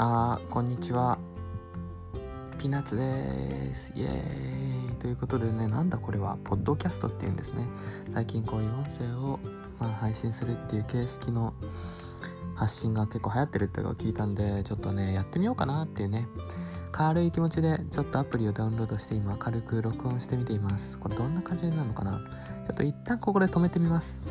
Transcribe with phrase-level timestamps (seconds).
[0.00, 1.18] あーこんにちは。
[2.56, 3.92] ピーナッツです。
[3.96, 4.94] イエーイ。
[4.94, 6.38] ということでねなんだこれは？
[6.44, 7.66] ポッドキャストっていうんですね。
[8.14, 9.40] 最近こういう音声を、
[9.80, 11.52] まあ、配信するっていう形式の
[12.54, 16.28] 発信が結構流行ってるってのを聞いたんでちょっとねやってみようかなっていうね。
[16.92, 20.96] 軽い気持ちでちょっとアプリをダウンロードして今軽く録音してみています。
[21.00, 22.20] これどんな感じになるのかな？
[22.68, 24.22] ちょっと一旦ここで止めてみます。